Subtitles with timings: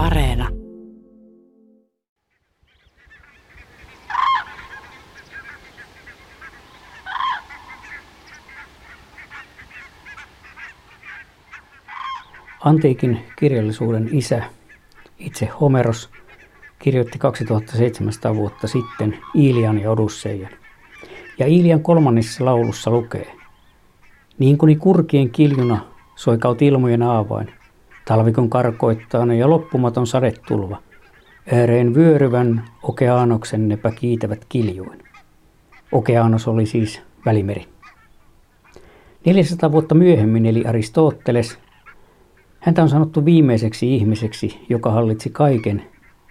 [0.00, 0.48] Areena.
[12.60, 14.42] Antiikin kirjallisuuden isä,
[15.18, 16.10] itse Homeros,
[16.78, 20.52] kirjoitti 2700 vuotta sitten Iilian ja Odusseijan.
[21.38, 23.32] Ja Iilian kolmannessa laulussa lukee,
[24.38, 25.80] niin kuin kurkien kiljuna
[26.16, 27.59] soikaut ilmojen aavain,
[28.10, 30.82] talvikon karkoittaana ja loppumaton sadetulva,
[31.52, 35.02] ääreen vyöryvän okeanoksen nepä kiitävät kiljuin.
[35.92, 37.66] Okeanos oli siis Välimeri.
[39.26, 41.58] 400 vuotta myöhemmin eli Aristoteles.
[42.60, 45.82] Häntä on sanottu viimeiseksi ihmiseksi, joka hallitsi kaiken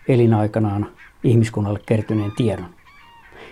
[0.08, 0.88] elinaikanaan
[1.24, 2.70] ihmiskunnalle kertyneen tiedon.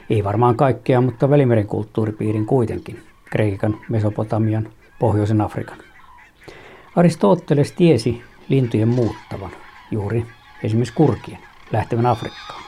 [0.09, 2.99] Ei varmaan kaikkea, mutta Välimeren kulttuuripiirin kuitenkin.
[3.31, 4.67] Kreikan, Mesopotamian,
[4.99, 5.86] Pohjoisen Afrikan.
[6.97, 9.51] Aristoteles tiesi lintujen muuttavan,
[9.91, 10.25] juuri
[10.63, 11.39] esimerkiksi kurkien,
[11.71, 12.63] lähtevän Afrikkaan.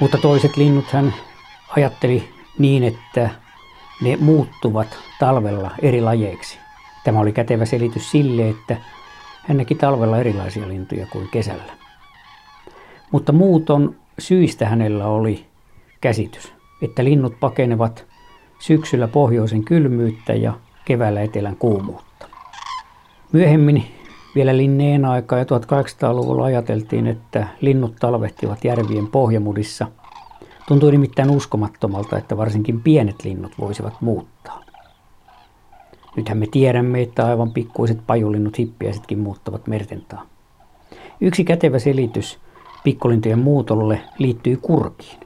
[0.00, 1.14] Mutta toiset linnut hän
[1.68, 3.30] ajatteli niin, että
[4.02, 6.58] ne muuttuvat talvella eri lajeiksi.
[7.04, 8.76] Tämä oli kätevä selitys sille, että
[9.48, 11.83] hän näki talvella erilaisia lintuja kuin kesällä.
[13.14, 15.46] Mutta muuton syistä hänellä oli
[16.00, 18.06] käsitys, että linnut pakenevat
[18.58, 20.52] syksyllä pohjoisen kylmyyttä ja
[20.84, 22.26] keväällä etelän kuumuutta.
[23.32, 23.84] Myöhemmin
[24.34, 29.86] vielä Linneen aikaa ja 1800-luvulla ajateltiin, että linnut talvehtivat järvien pohjamudissa.
[30.68, 34.64] Tuntui nimittäin uskomattomalta, että varsinkin pienet linnut voisivat muuttaa.
[36.16, 40.26] Nythän me tiedämme, että aivan pikkuiset pajulinnut hippiäisetkin muuttavat mertentaa.
[41.20, 42.43] Yksi kätevä selitys
[42.84, 45.20] pikkulintujen muutolle liittyy kurkiin.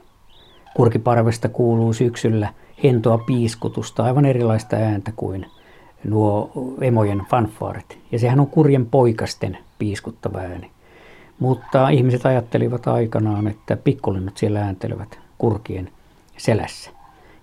[0.75, 5.45] Kurkiparvesta kuuluu syksyllä hentoa piiskutusta, aivan erilaista ääntä kuin
[6.03, 7.97] nuo emojen fanfaarit.
[8.11, 10.71] Ja sehän on kurjen poikasten piiskuttava ääni.
[11.39, 15.89] Mutta ihmiset ajattelivat aikanaan, että pikkulinnut siellä ääntelevät kurkien
[16.37, 16.91] selässä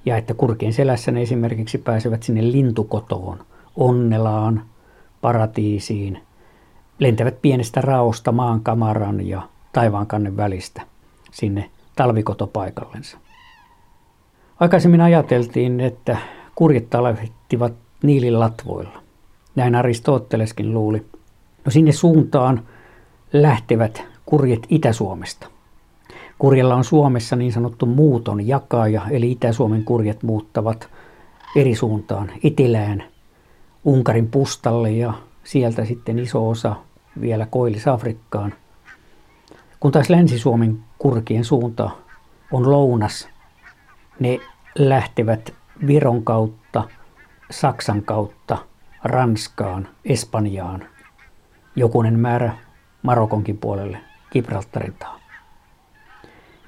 [0.07, 3.39] ja että kurkien selässä ne esimerkiksi pääsevät sinne lintukotoon,
[3.77, 4.63] onnelaan,
[5.21, 6.21] paratiisiin,
[6.99, 9.43] lentävät pienestä raosta maan kamaran ja
[9.77, 10.83] taivaankannen välistä
[11.33, 13.19] sinne talvikotopaikallensa.
[14.61, 16.17] Aikaisemmin ajateltiin, että
[16.55, 17.73] kurjet talvehtivat
[18.03, 19.03] niilin latvoilla.
[19.57, 21.07] Näin Aristoteleskin luuli.
[21.65, 22.63] No sinne suuntaan
[23.33, 25.47] lähtevät kurjet Itä-Suomesta.
[26.39, 30.89] Kurjella on Suomessa niin sanottu muuton jakaja, eli Itä-Suomen kurjet muuttavat
[31.57, 33.05] eri suuntaan etelään
[33.85, 35.13] Unkarin pustalle ja
[35.45, 36.77] sieltä sitten iso osa
[37.21, 38.53] vielä Koillis-Afrikkaan.
[39.81, 41.91] Kun taas Länsi-Suomen kurkien suunta
[42.53, 43.29] on lounas,
[44.21, 44.39] ne
[44.79, 45.55] lähtevät
[45.87, 46.85] Viron kautta,
[47.51, 48.59] Saksan kautta,
[49.05, 50.85] Ranskaan, Espanjaan,
[51.77, 52.53] jokunen määrä
[53.03, 53.99] Marokonkin puolelle,
[54.33, 55.21] Gibraltarin taa.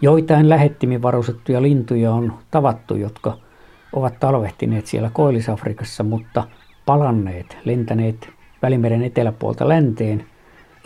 [0.00, 3.38] Joitain lähettimin varustettuja lintuja on tavattu, jotka
[3.92, 6.44] ovat talvehtineet siellä Koillis-Afrikassa, mutta
[6.86, 8.28] palanneet, lentäneet
[8.62, 10.26] Välimeren eteläpuolta länteen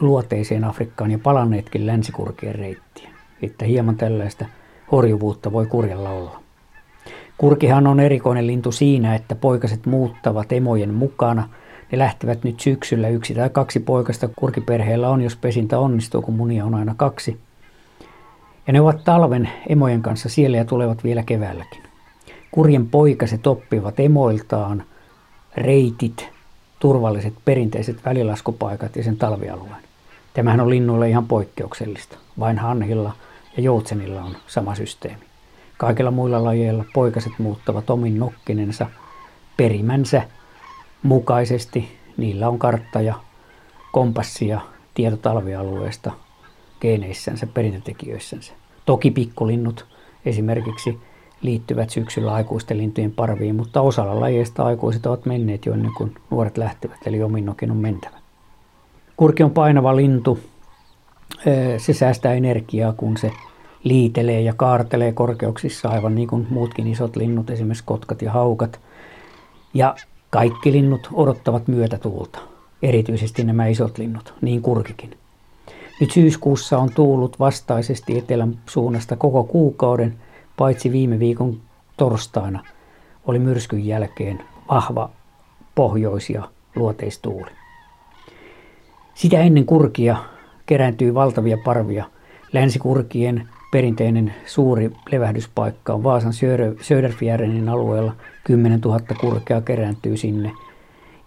[0.00, 3.08] luoteiseen Afrikkaan ja palanneetkin länsikurkien reittiä.
[3.42, 4.46] Että hieman tällaista
[4.92, 6.40] horjuvuutta voi kurjalla olla.
[7.38, 11.48] Kurkihan on erikoinen lintu siinä, että poikaset muuttavat emojen mukana.
[11.92, 16.64] Ne lähtevät nyt syksyllä yksi tai kaksi poikasta kurkiperheellä on, jos pesintä onnistuu, kun munia
[16.64, 17.38] on aina kaksi–
[18.66, 21.82] ja ne ovat talven emojen kanssa siellä ja tulevat vielä keväälläkin.
[22.50, 24.82] Kurjen poikaset oppivat emoiltaan
[25.56, 26.28] reitit,
[26.82, 29.82] turvalliset perinteiset välilaskupaikat ja sen talvialueen.
[30.34, 32.18] Tämähän on linnuille ihan poikkeuksellista.
[32.38, 33.12] Vain hanhilla
[33.56, 35.22] ja joutsenilla on sama systeemi.
[35.78, 38.86] Kaikilla muilla lajeilla poikaset muuttavat omin nokkinensa
[39.56, 40.22] perimänsä
[41.02, 41.98] mukaisesti.
[42.16, 43.14] Niillä on kartta ja
[43.92, 44.60] kompassi ja
[44.94, 46.12] tieto talvialueesta
[46.80, 48.52] geeneissänsä, perintötekijöissänsä.
[48.86, 49.86] Toki pikkulinnut
[50.24, 51.00] esimerkiksi
[51.42, 56.58] liittyvät syksyllä aikuisten lintujen parviin, mutta osalla lajeista aikuiset ovat menneet jo ennen kuin nuoret
[56.58, 58.16] lähtevät, eli ominnokin on mentävä.
[59.16, 60.38] Kurki on painava lintu.
[61.78, 63.32] Se säästää energiaa, kun se
[63.84, 68.80] liitelee ja kaartelee korkeuksissa, aivan niin kuin muutkin isot linnut, esimerkiksi kotkat ja haukat.
[69.74, 69.94] Ja
[70.30, 72.38] kaikki linnut odottavat myötätuulta,
[72.82, 75.16] erityisesti nämä isot linnut, niin kurkikin.
[76.00, 80.14] Nyt syyskuussa on tuullut vastaisesti etelän suunnasta koko kuukauden,
[80.62, 81.60] paitsi viime viikon
[81.96, 82.64] torstaina
[83.26, 85.10] oli myrskyn jälkeen vahva
[85.74, 87.50] pohjois- ja luoteistuuli.
[89.14, 90.16] Sitä ennen kurkia
[90.66, 92.04] kerääntyy valtavia parvia.
[92.52, 96.32] Länsikurkien perinteinen suuri levähdyspaikka on Vaasan
[96.80, 98.12] Söderfjärdenin alueella.
[98.44, 100.52] 10 000 kurkea kerääntyy sinne.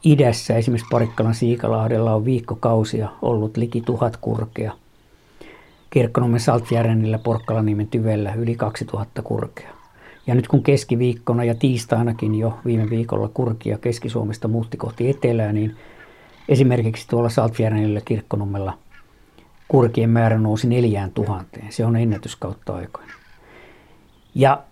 [0.04, 4.74] Idässä esimerkiksi Parikkalan Siikalahdella on viikkokausia ollut liki tuhat kurkea.
[5.90, 9.70] Kirkkonummen Saltjärjenillä Porkkalaniemen tyvellä yli 2000 kurkea.
[10.28, 15.76] Ja nyt kun keskiviikkona ja tiistainakin jo viime viikolla kurkia Keski-Suomesta muutti kohti etelää, niin
[16.50, 18.78] esimerkiksi tuolla Saltjärjenillä Kirkkonummella–
[19.68, 21.72] kurkien määrä nousi neljään tuhanteen.
[21.72, 23.14] Se on ennätys kautta aikoina.
[24.36, 24.64] Ja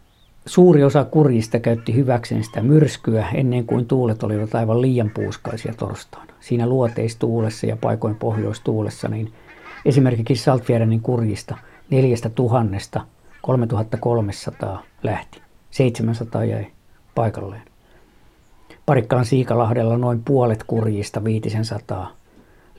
[0.45, 6.33] suuri osa kurjista käytti hyväkseen sitä myrskyä ennen kuin tuulet olivat aivan liian puuskaisia torstaina.
[6.39, 9.33] Siinä luoteistuulessa ja paikoin pohjoistuulessa, niin
[9.86, 11.58] esimerkiksi Saltfjärdenin kurjista
[11.90, 13.02] neljästä tuhannesta
[13.42, 15.42] 3300 lähti.
[15.72, 16.68] 700 jäi
[17.16, 17.62] paikalleen.
[18.86, 22.12] Parikkalan Siikalahdella noin puolet kurjista viitisen sataa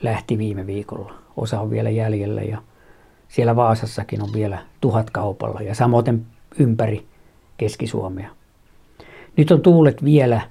[0.01, 1.13] lähti viime viikolla.
[1.37, 2.61] Osa on vielä jäljellä ja
[3.27, 6.25] siellä Vaasassakin on vielä tuhat kaupalla ja samoin
[6.59, 7.05] ympäri
[7.57, 8.29] Keski-Suomea.
[9.37, 10.41] Nyt on tuulet vielä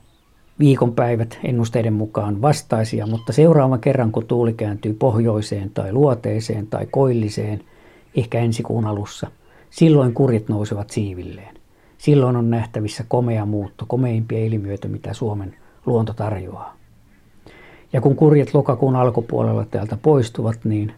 [0.59, 7.61] viikonpäivät ennusteiden mukaan vastaisia, mutta seuraavan kerran kun tuuli kääntyy pohjoiseen tai luoteeseen tai koilliseen,
[8.17, 9.31] ehkä ensi kuun alussa,
[9.71, 11.55] silloin kurjet nousevat siivilleen.
[11.99, 15.56] Silloin on nähtävissä komea muutto, komeimpia ilmiöitä, mitä Suomen
[15.87, 16.77] luonto tarjoaa.
[17.93, 20.93] Ja kun kurjet lokakuun alkupuolella täältä poistuvat, niin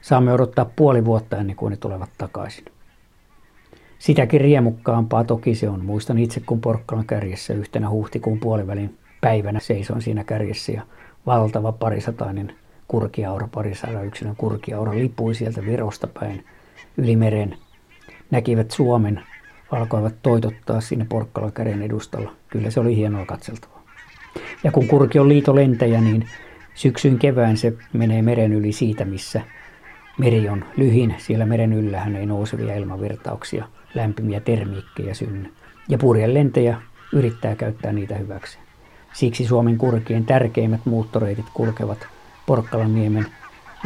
[0.00, 2.64] saamme odottaa puoli vuotta ennen kuin ne tulevat takaisin.
[3.98, 5.84] Sitäkin riemukkaampaa toki se on.
[5.84, 10.82] Muistan itse, kun Porkkalan kärjessä yhtenä huhtikuun puolivälin päivänä seisoin siinä kärjessä ja
[11.26, 12.52] valtava parisatainen
[12.88, 16.44] kurkiaura, parisadan yksilön kurkiaura lipui sieltä Virosta päin
[16.96, 17.56] yli meren.
[18.30, 19.22] Näkivät Suomen,
[19.70, 22.32] alkoivat toitottaa sinne Porkkalan kärjen edustalla.
[22.48, 23.82] Kyllä se oli hienoa katseltavaa.
[24.64, 26.28] Ja kun kurki on liitolentäjä, niin
[26.74, 29.40] syksyn kevään se menee meren yli siitä, missä
[30.18, 31.14] meri on lyhin.
[31.18, 35.52] Siellä meren yllähän ei nousevia ilmavirtauksia, lämpimiä termiikkejä synny.
[35.88, 36.76] Ja purjen lentäjä
[37.12, 38.58] yrittää käyttää niitä hyväksi.
[39.12, 42.06] Siksi Suomen kurkien tärkeimmät muuttoreitit kulkevat
[42.46, 43.26] Porkkalanniemen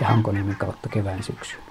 [0.01, 1.63] ja Hankoniemen kautta kevään syksyyn.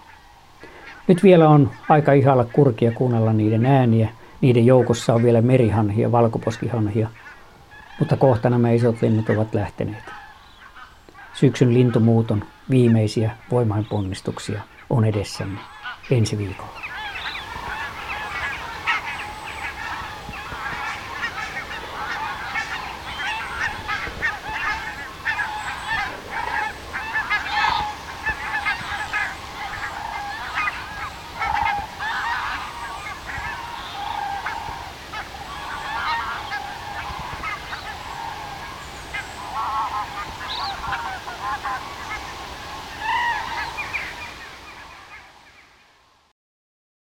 [1.07, 4.09] Nyt vielä on aika ihalla kurkia kuunnella niiden ääniä.
[4.41, 7.09] Niiden joukossa on vielä merihanhia, valkoposkihanhia,
[7.99, 10.18] mutta kohta nämä isot linnut ovat lähteneet.
[11.39, 15.59] Syksyn lintumuuton viimeisiä voimainponnistuksia on edessämme
[16.11, 16.88] ensi viikolla.